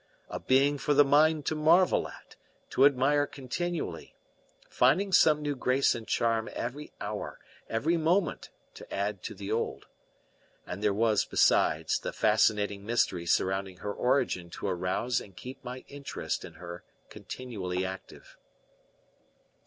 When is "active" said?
17.85-18.37